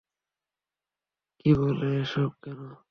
[1.39, 2.59] কী বলে, এসব কেন?